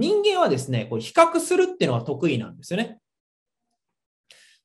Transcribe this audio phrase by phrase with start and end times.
[0.00, 2.98] 人間はですね、こう比較するっていうのが得意なんですよね。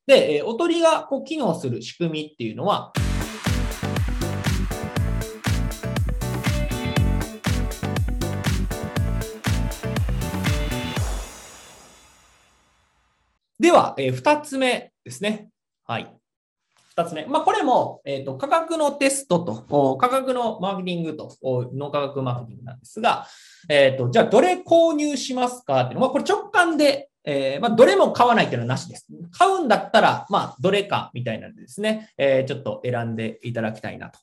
[0.06, 2.90] で、えおとりがこう機能する仕組みっていうのは、
[13.60, 15.50] では、えー、2つ目ですね。
[15.84, 16.15] はい。
[16.96, 17.26] 2つ目。
[17.26, 21.36] まあ、これも、えっ、ー、と、価格のテストと、価格のマーケティングと、
[21.74, 23.26] 脳価格マーケティングなんですが、
[23.68, 29.06] えっ、ー、と、じゃあ、どれ購入しますかっていうのは、まあ、これ直感で、えー、まあ、どれも買わないっていうのはなしです。
[29.32, 34.18] 買うんだったら、まあ、どれかみたいなんでですね、え、ちょっと選んでいただきたいなと。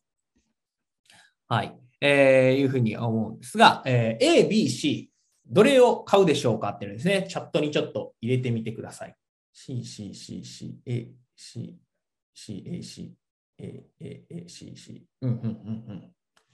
[1.48, 1.78] はい。
[2.02, 5.12] えー、いうふうに思うんですが、えー、A、B、C、
[5.45, 9.16] どれを買うでしょうかっていうのですね、チャットにちょっと入れてみてください。
[9.53, 11.76] C、C、C、C、A、C、
[12.34, 13.16] C、A、C、
[13.60, 15.05] A、A、A、C、C。
[15.22, 16.12] うんうんうんうん。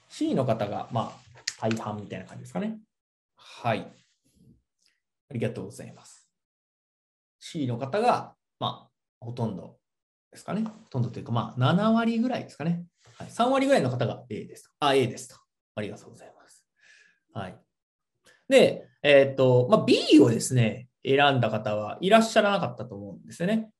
[0.09, 2.79] C の方が、まあ、大半みたいな感じですかね。
[3.35, 3.79] はい。
[3.81, 6.27] ありがとうございます。
[7.39, 8.89] C の方が、ま
[9.21, 9.77] あ、ほとんど
[10.31, 10.63] ですかね。
[10.63, 12.85] ほとんどというか、まあ、7割ぐらいですかね。
[13.17, 14.71] はい、3割ぐらいの方が A です。
[14.79, 15.35] あ、A ですと。
[15.75, 16.65] ありがとうございます。
[17.33, 17.57] はい。
[18.47, 23.71] で、えっ、ー、と、まあ、B をですね、選んだ方はいらっしゃらなかったと思うんですよね。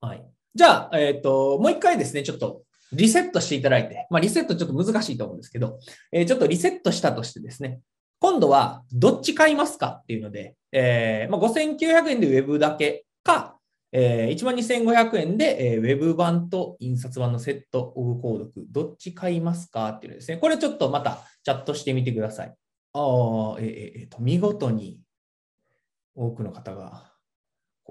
[0.00, 0.35] はい。
[0.56, 5.78] じゃあ、えっ、ー、と、もう一回ですね、ちょっとリセットしていただいて、まあ、リセットちょっと難しいと思うんですけど、
[6.10, 7.80] えー、ちょっとリセットしたとしてですね、
[8.20, 13.58] 今度はどっち買いますかっていうので、えー、まあ、5900円で Web だけか、
[13.92, 20.38] えー、12,500円で、えー、Web 版と印刷版のセットオブ購読、どっち買いますかっていうのですね。
[20.38, 22.54] これちょっとまたチャットしてみてください。
[22.94, 25.00] ああ、えー、えー、と、見事に
[26.14, 27.12] 多くの方が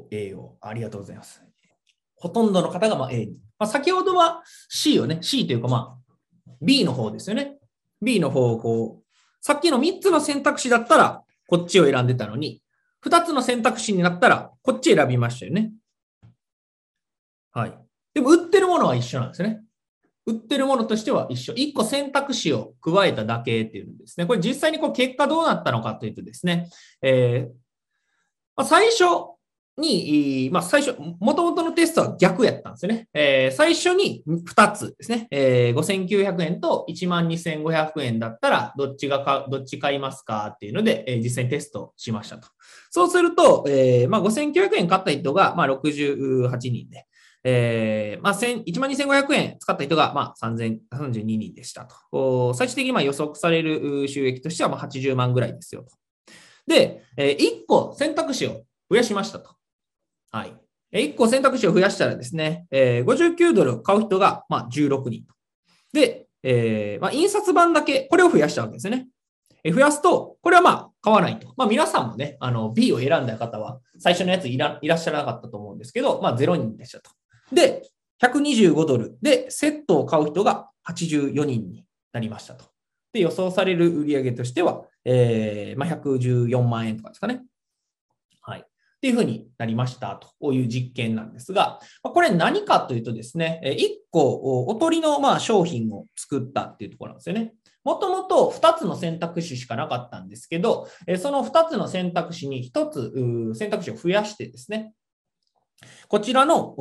[0.10, 1.46] A を、ありがとうございます。
[2.16, 3.34] ほとんどの方がま A に。
[3.58, 6.06] まあ、先ほどは C をね、C というかまあ
[6.62, 7.58] B の方ですよね。
[8.02, 9.04] B の方をこう、
[9.42, 12.62] さっきの3つの選択肢だったらこっちを選んでたのに、
[13.06, 15.72] 2つの選択肢になったらこっち選びましたよね。
[17.52, 17.78] はい。
[18.14, 19.62] でも売ってるものは一緒なんですね。
[20.26, 21.54] 売ってるものとしては一緒。
[21.54, 24.26] 1個選択肢を加えただけっていうんですね。
[24.26, 26.70] これ実際にこう結果どうなったのかというとですね、
[27.02, 27.54] えー
[28.56, 29.04] まあ、最初
[29.78, 33.08] に、まあ、最初、もともとのテストは逆やったんですよね。
[33.14, 35.28] えー、最初に2つですね。
[35.32, 42.48] えー、5900円と12500円だったら、どっちがか、どっち買いますかっていうので、えー、実際にテストしましたと。
[42.90, 47.06] そうすると、えー、まあ、5900円買った人が、まあ、68人で、
[47.48, 52.54] えー、まあ、12,500円使った人が、まあ、3,032人でしたと。
[52.56, 55.92] 最終的にまあ予測される収益としては、まあ、80万ぐらいですよと。
[56.66, 59.55] で、え1個選択肢を増やしましたと。
[60.36, 60.54] はい。
[60.92, 65.24] 1個選択肢を増やしたらですね、え59ドルを買う人が、ま16人。
[65.94, 69.08] で、えー、まあ、印刷版だけ、これを増やしたわけですね。
[69.64, 71.54] え増やすと、これはまあ、買わないと。
[71.56, 77.12] まあ、皆さんもね、あの、B を選んだ方は、最初のやついらいらっしゃらなかったと思うんですけど、まあ、0人でしたと。
[77.54, 77.84] で、
[78.22, 82.66] 125ドルで、セットを買う人が84人になりましたと。
[83.14, 87.46] で、予想される売上としては、えー、まあ、114万円とかですかね。
[89.06, 93.78] っていうふうになりましたという実験なんですが、これ何かというとですね、1
[94.10, 97.54] 個おとりのま商品を作ったっていうところなんですよね。
[97.84, 100.88] もともと2つの選択肢しかなかったんですけど、
[101.20, 104.92] その2つの選択肢に1つ選択肢を増やしてですね、
[106.08, 106.76] こちらの、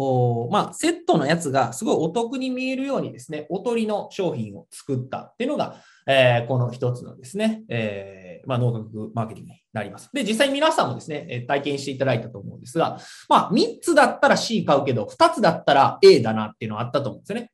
[0.51, 10.11] まあ、セットのやつがすごいお得に見えるようにですね、おとりの商品を作ったっていうのが、えー、この一つのですね、えー、まあ、脳科学マーケティングになります。
[10.13, 17.51] で、実際皆さんもですね、体験していただいたと思うんですが、まあ、3つだったら C 買うけど、2つだったら A だなっていうのはあったと思うんですよね。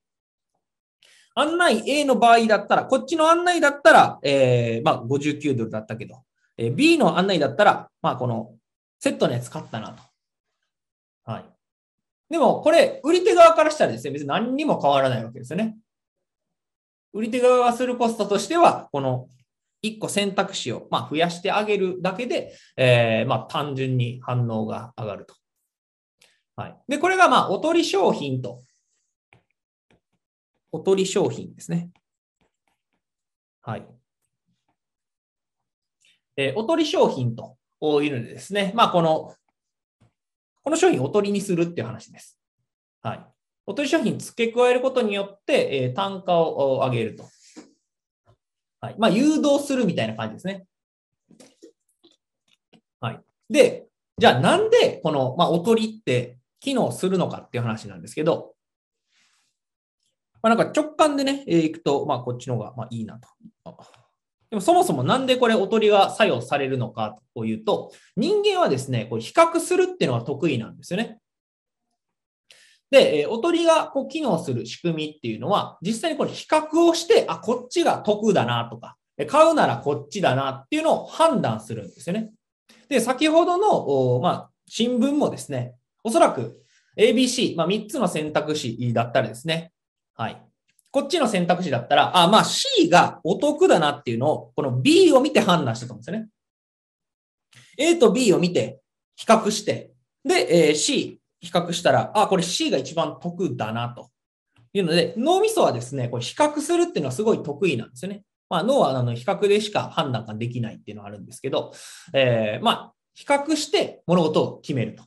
[1.34, 6.22] 案内 A の場合だったら、こっちの案内だったら、えー、まあ、59ドルだったけど、
[6.58, 8.54] え、B の案内だったら、まあ、この
[8.98, 10.09] セットのやつ買ったなと。
[12.30, 15.76] でも、これ、売り手側からしたらですね、別に何にも変わらないわけですよね。
[17.12, 19.28] 売り手側がするコストとしては、この
[19.82, 25.34] 1個選択肢を、まあ、増やしてあげるだけで、えー、まあ、単純に反応が上がると。
[26.54, 26.76] はい。
[26.86, 28.62] で、これが、まあ、おとり商品と、
[30.70, 31.90] おとり商品ですね。
[33.62, 33.86] はい。
[36.36, 39.34] えー、おとり商品というのでですね、まあ、この、
[40.62, 42.38] この商品をおとりにするっていう話です。
[43.02, 43.26] はい。
[43.66, 47.24] おとり商品付け加えることによって、えー、単価を上げると。
[48.80, 48.96] はい。
[48.98, 50.66] まあ、誘導するみたいな感じですね。
[53.00, 53.20] はい。
[53.48, 53.86] で、
[54.18, 58.54] じゃあなんでこの、まあ、おとりって機能するのかっていう話なんですけど、
[60.42, 63.28] まあ、なんか直感でね、えー、いくと、まあ、こっちの方がまあいいなと。
[64.50, 71.18] でもそもそもなんでこれおとりが作用されるのかというと、人間はですね、こう比較するっていうのが得意なんですよね。
[72.90, 78.96] で、えおとりがこう機能する仕組みっていうのは、実際にこれ比較をして、あ、こっちが得だなとか、
[79.28, 82.32] 買うならこっちだなっていうのを判断するんですよね。
[82.88, 86.64] で、先ほどの、まあ、新聞もですね、おそらく
[86.96, 89.70] ABC、まあ、3つの選択肢だったらですね、
[90.14, 90.42] はい。
[90.92, 96.28] こっちの選択肢だったら、あ、まあ C がお得だなっていうのを、この B を見て判断したと思うんですよね。
[97.78, 98.80] A と B を見て
[99.16, 99.92] 比較して、
[100.24, 104.10] で、えー、C 比較したら、あ、これ C が一番得だなと
[104.72, 108.22] いうので、脳みそはですね、これ比較するっていうのはすごい得意なんですよね。
[108.48, 111.72] まあ、脳はあの比較でしか判断ができないっていうのはあるんですけど、
[112.12, 115.04] えー、まあ、比較して物事を決めると。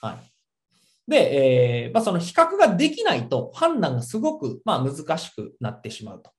[0.00, 0.33] はい。
[1.06, 6.30] で、えーまあ、その比較ができないと判断がすごく、まあ、難しくなってしまうと。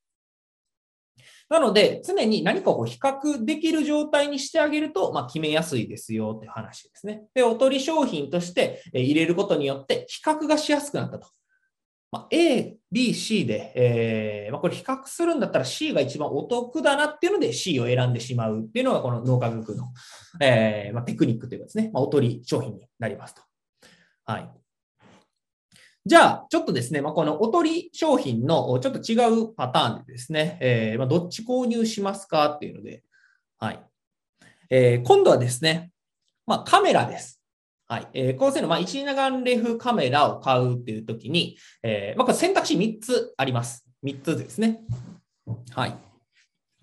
[1.48, 7.24] なので、常に何かを比較できる状態にしてあげると、まあ、決めやすいですよって話ですね。
[7.36, 11.28] で、おとり商品として入れることによって比較がしやすくなったと。
[12.12, 19.92] まあ、A、B、C で、えーまあ、これ比較するんだったら C が一番お得だなっていうので C を選んでしまうっていうのがこの脳科学の、
[20.40, 23.42] えーまあ、テクニックというかですね、まあ、おとり商品になりますと。
[24.26, 24.50] はい。
[26.08, 33.04] じゃあ、ちょっとですね、まあ、このおとり商品のちょっと違うパターンでですね、えー、まあ、どっち購入しますかっていうので、
[33.58, 33.80] はい。
[34.70, 35.92] えー、今度はですね、
[36.46, 37.42] まあ、カメラです。
[37.88, 38.08] はい。
[38.14, 43.86] えー、高性能、まあ、一眼レフカメラを買うっていうときに、えー、まあ、これ選択肢3つあります。
[44.04, 44.82] 3つですね。
[45.72, 45.96] はい。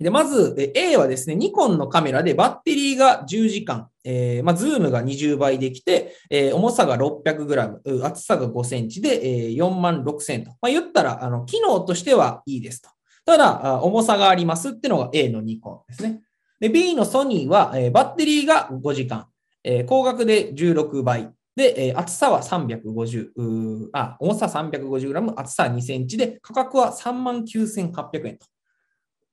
[0.02, 10.50] で、まず、A はですね、ニコンのカメラでバッテリーが10時間、えー、まあ、ズームが20倍できて、えー、重さが 600g、厚さが5センチで、えー、4万6000円と。
[10.60, 12.90] まあ、言ったら、あの、機能としてはいいですと。
[13.25, 16.22] ただ、重さがありますっていうのが A のニコンですね。
[16.58, 19.26] で、B のソニーは、え、バッテリーが5時間、
[19.64, 21.31] えー、光学で16倍。
[21.55, 28.46] で、え、厚さは350、あ、重さ 350g、厚さ2センチで、価格は39,800円と。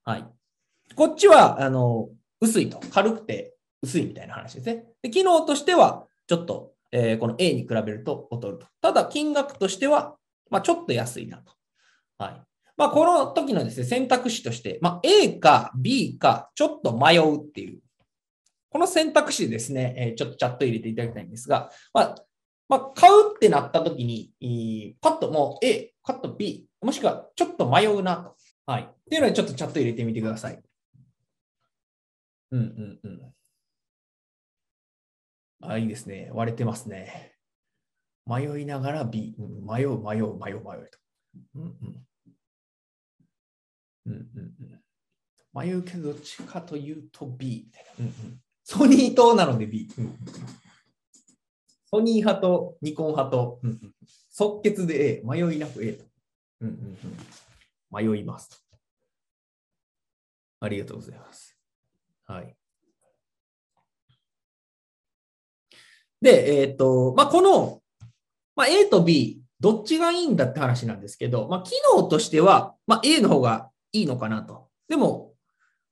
[0.03, 0.38] はい。
[0.95, 2.09] こっちは、あの、
[2.41, 2.79] 薄いと。
[2.91, 4.85] 軽くて薄いみたいな話ですね。
[5.01, 8.67] で機能としては、ちょっと、えー、この A に比べると劣ると。
[8.81, 10.15] ただ、金額としては、
[10.49, 11.53] まあ、ちょっと安いなと。
[12.17, 12.41] はい。
[12.77, 17.81] まあ、この時のですね、選択肢として、まあ、A か B か、ちょっと迷うっていう。
[18.69, 22.15] この選択肢ですね、え、ちょっとチャット入れていただきたいんですが、まあ、
[22.67, 28.35] まあ、買うってなった時に、パッともう A、カット B、もしくはちょっと迷うなと。
[28.67, 28.83] はい。
[28.83, 30.61] っていうので、ちょっとチャット入れてみてください。
[32.51, 33.33] うんうんうん。
[35.61, 36.29] あ、いいですね。
[36.33, 37.35] 割れてますね。
[38.25, 39.35] 迷いながら B。
[39.37, 40.99] 迷う、迷う、迷う、迷うと。
[41.55, 42.07] うんうん。
[44.05, 44.81] うんうんうん。
[45.53, 47.71] 迷うけど、どっちかというと B。
[47.99, 48.13] うんうん、
[48.63, 49.89] ソニー党なので B。
[51.91, 53.95] ソニー派とニコン派と、うんうん、
[54.29, 55.23] 即決で A。
[55.23, 56.05] 迷いなく A と。
[56.61, 56.97] うんうん
[57.91, 58.63] うん、迷います。
[60.61, 61.58] ありがとうございます。
[62.29, 62.55] はい。
[66.21, 67.81] で、えっ、ー、と、まあ、この、
[68.55, 74.67] まあ、A と B、どっちがいいんだって話なんですけど、まあ、機能としては、まあ、A の方がいいのかなと。
[74.87, 75.28] でも、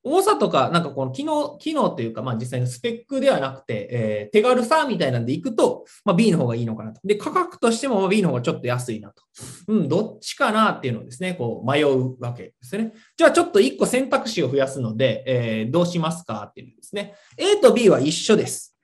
[0.08, 7.00] 重さとか、なんかこの機能、機能というか、まあ実際のスペックではなくて、えー、手軽さみたいなんでいくと、まあ B の方がいいのかなと。
[7.04, 9.22] で、価格としても B の方がちょっと安いなと。
[9.68, 12.94] うん、どっちかなっていうのをですね、こう迷うわけですね。
[13.16, 17.14] じゃあちょっと1個選択肢を増やすので、えー、どうしますかっていうのですね。
[17.36, 18.74] A と B は一緒です。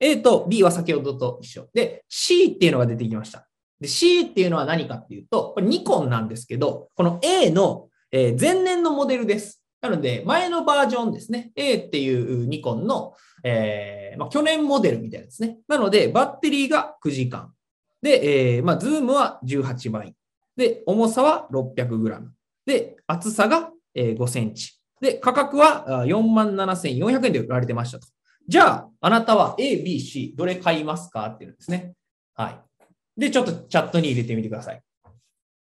[0.00, 1.68] A と B は先ほどと一緒。
[1.72, 3.46] で、C っていうのが出てきました。
[3.80, 9.63] で、C っていうのは何かっていうと、これニコンなんですけど、この A の、えー、前年のモデルです。
[9.84, 11.52] なので、前のバージョンですね。
[11.56, 13.12] A っていうニコンの、
[13.42, 15.58] えーまあ、去年モデルみたいですね。
[15.68, 17.52] なので、バッテリーが9時間。
[18.00, 20.14] で、えーまあ、ズームは18倍。
[20.56, 22.28] で、重さは 600g。
[22.64, 24.80] で、厚さが5センチ。
[25.02, 28.06] で、価格は47,400円で売られてましたと。
[28.48, 31.26] じゃあ、あなたは A、B、C、どれ買いますか？
[31.26, 31.92] っていうんですね。
[32.32, 33.20] はい。
[33.20, 34.80] で、ちょっとチャットに入れてみてください。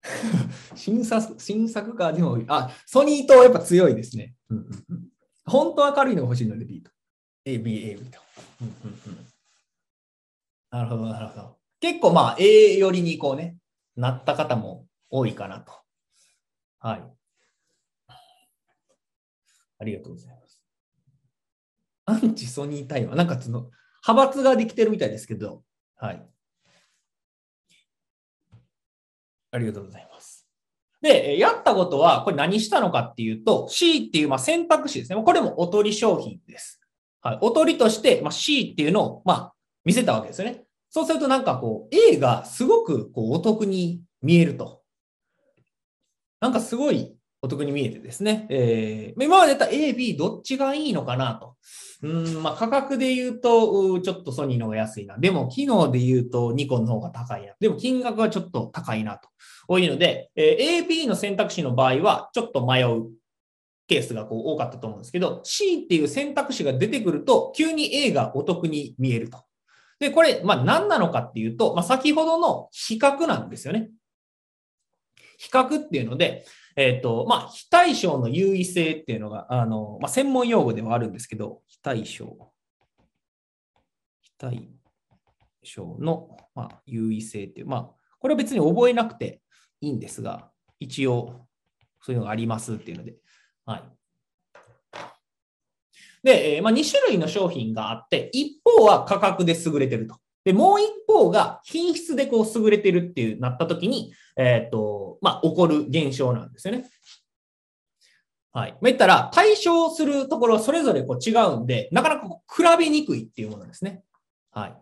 [0.75, 4.35] 新作、新作か、でも、あ、ソニーとやっぱ強いですね。
[4.50, 5.09] うんうんうん、
[5.44, 6.90] 本当明るいのが欲しいので B と。
[7.44, 8.21] A、B、A、B と。
[8.61, 9.26] うんうんうん、
[10.71, 11.59] なるほど、なるほど。
[11.80, 13.56] 結構まあ A 寄りにこうね、
[13.97, 15.73] なった方も多いかなと。
[16.78, 17.02] はい。
[19.78, 20.62] ありがとうございます。
[22.04, 23.16] アンチソニータイマー。
[23.16, 23.71] なんかその、
[24.06, 25.62] 派閥ができてるみたいですけど、
[25.97, 26.32] はい。
[29.52, 30.49] ありがとうございます。
[31.00, 35.23] で、やったことは、これ何したのかっていうと、C っていうまあ選択肢ですね。
[35.23, 36.80] これもおとり商品です。
[37.21, 37.38] はい。
[37.40, 39.52] おとりとして、まあ、C っていうのを、まあ、
[39.85, 40.64] 見せたわけですよね。
[40.90, 44.82] そうするとなんかこう、A がすごくこうお得に見えると。
[46.40, 48.46] なんかすごいお得に見えてですね。
[48.50, 51.56] えー、今までやった A、B どっちがいいのかなと。
[52.02, 55.18] うん、まあ価格で言うと、ちょっとソニーの方が安いな。
[55.18, 57.54] でも機能で言うとニコンの方が高いな。
[57.58, 59.28] でも金額はちょっと高いなと。
[59.66, 63.11] こういので、えー、A、B の選択肢の場合はちょっと迷う
[63.88, 69.44] ケースがこう多かったと思うんですけど、C っていう選択肢が出てくると、急に A がお得に見えると。
[69.99, 73.90] で、これ、まあ何なのかっていうと、まあ先ほどの比較なんですよね。
[75.38, 76.44] 比較っていうので、
[76.76, 82.52] えっ、ー、と、まあ、非対称の優位性っていうのが、あの、まあ、専門用語ではあるんですけど、非対称。
[84.21, 84.71] 非対
[85.62, 89.41] 称の、まあ、優位性っていう、まあ、これは別に覚えなくて
[89.81, 90.50] いいんですが、
[90.81, 91.47] 一応、
[92.00, 93.17] そういうのがありますっていうので、
[93.64, 93.85] はい。
[96.23, 100.17] で、まあ、2種類の商品があって、一方は価格で優れてると。
[100.44, 106.90] で、もう一方が品質でこう優れてるっていうなった時に、えっ、ー、と、まあ、起こる現象なんですよね。
[108.52, 108.72] はい。
[108.72, 114.02] まあ、言ったら、対象するところはそれぞれこう違うんで、なかなかこう比べにくいっていうものですね。
[114.50, 114.76] はい。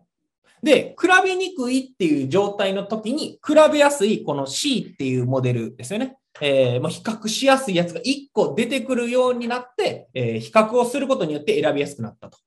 [0.62, 6.16] で、比べにくいっていう状態の時に、比べやすいこの C っていうモデルですよね。
[6.40, 12.38] えー、まあ、比較しやすいやつが1個出てくるようになって、えー、比較をすることによって選びやすくなったと。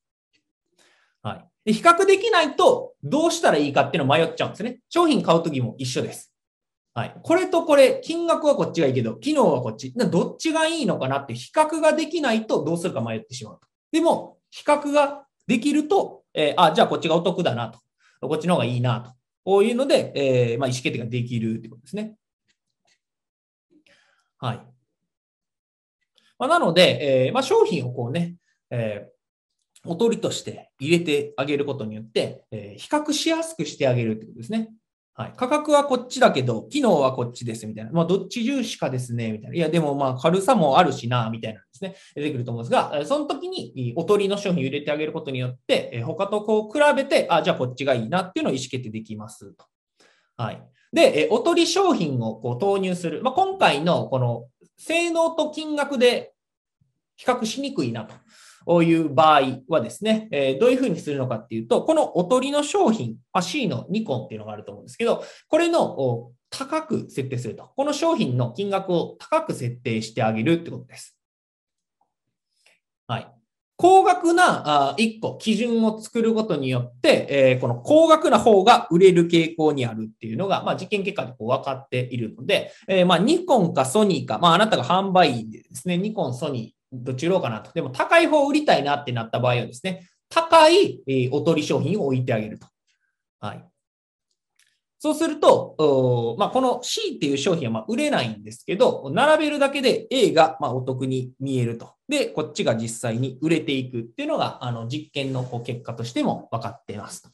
[1.24, 1.46] はい。
[1.66, 4.80] で、比較できないとどうしたらいいかっていうの迷っちゃうんですね。
[4.90, 6.32] 商品買うときも一緒です。
[6.94, 7.16] はい。
[7.24, 9.92] これとこれ、金額はこっちがいいけど、機能はこっち。
[9.94, 13.60] どっちがいいのかなって比較ができないとどうするか迷ってしまう。
[13.92, 17.80] でも、比較ができると、えー、あ、じゃあこっちがお得だなと。
[18.28, 19.12] こっちの方がいいなと。
[19.44, 22.16] こういうので、えー、まあ、意思決定ができるってことですね。
[24.38, 24.58] はい。
[26.38, 28.36] まあ、なので、えー、まあ、商品をこうね、
[28.70, 29.10] え
[29.86, 34.70] おとりとして入れてあげることによって、えー、比較しやすくしてあげるってことですね。
[35.16, 35.34] はい。
[35.38, 37.92] 価格はこっちだけど、機能はこっちですみたいな。
[37.92, 39.56] まあ、どっち重視かですね、みたいな。
[39.56, 41.96] いや、でもまあ、軽さもあるしな、みたいなんですね。
[42.16, 49.66] 出てくると思うんですが、その時に、おとりの商品を入れてあげることによって、他とこう比べて、あ、じゃあこっちがいいなっていうのを意思決定できますと。
[50.38, 50.64] はい。
[50.92, 53.22] で、おとり商品をこう投入する。
[53.22, 54.48] まあ、今回のこの
[54.78, 56.34] 性能と金額で
[57.18, 58.16] 比較しにくいなと。
[58.84, 67.72] いう場合はですね、えどういうふうにするのかっていうと、このおとりの商品、C のニコンっていうのがあると思うんですけど、これの高く設定すると。
[67.76, 71.18] この商品の金額を高く設定してあげるってことです。
[73.08, 73.28] はい。
[73.76, 87.72] 高額な1個基準を作ることによって、えこの高額な方が売れる傾向にあるっていうのが、まあ、実験結果でこう分かっているので、えまあ、ニコンかソニーか、まあ、あなたが販売員でですね、ニコン、ソニー、どっち売ろうかなと。
[87.74, 92.68] でも高い方を売りたいなってなった場合はですね、高い、えおとり商品を置いてあげると。
[93.40, 93.66] はい。
[95.00, 101.96] そうすると、まあ、この C っていう商品はま売れないんですけど、並べるだけで A がまお得に見えると。
[102.08, 107.30] で、こっちが実際に売れていくっていうのが、あの実験の結果としても分かっています。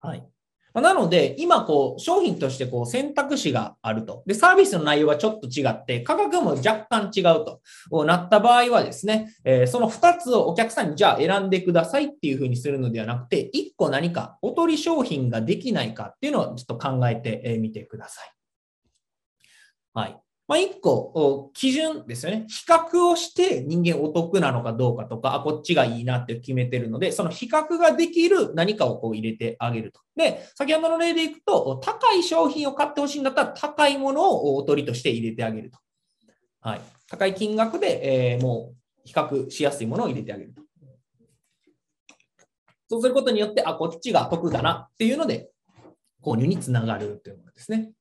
[0.00, 0.28] はい。
[0.74, 4.22] なので、今こう、商品としてこう選択肢があると。
[4.26, 7.60] で、サービスの内容はちょっと違って、価格も若干違うと
[8.04, 18.32] なった場合はですね、え、その2つをお客さんにじゃあ選んでくださいっていうふうにするのではなくて、1個何かおとり商品ができないかっていうのをちょっと考えてみてください。
[19.94, 20.27] はい。
[20.48, 22.46] まあ、一個、基準ですよね。
[22.48, 30.00] 比較をして人間お得なのかどうかとか、あ、こっちがいいなって決めてるので、その比較ができる何かをこう入れてあげると。
[30.16, 35.78] で、先ほどの例でいくと、高い商品を買ってほしいんだったら、高いものをおとりとして入れてあげると。
[36.60, 36.80] はい。
[37.10, 40.62] 高い金額で、えー、もう比較しやすいものを入れてあげると。
[42.88, 45.50] そうすることによって、あ、こっちが得だなっていうので、
[46.22, 47.92] 購入につながるというものですね。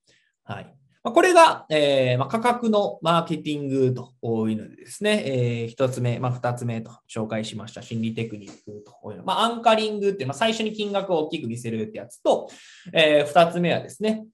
[0.45, 0.77] はい。
[1.07, 4.13] まこれが、えーま、価格のマーケティングと
[4.49, 12.49] いうのでですね、えー、1つ目、まあ、2つ目と紹介しました心理テクニックというの、まあ、アンカリングって、まあ、最初に金額を大きく見せるってやつと、
[12.93, 14.25] えー、2つ目はですね、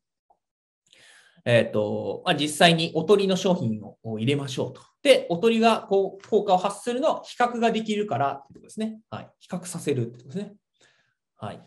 [1.46, 4.82] えっ、ー、と、まあ、実際におとりの商品を入れましょうと。
[5.03, 9.00] で、おとりがこう効果を発するのは比較ができるからってことですね。
[9.10, 9.30] はい。
[9.39, 10.53] 比較させるってことですね。
[11.36, 11.62] はい。